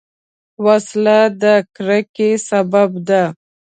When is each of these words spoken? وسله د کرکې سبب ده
وسله 0.65 1.19
د 1.41 1.43
کرکې 1.75 2.29
سبب 2.49 2.89
ده 3.07 3.23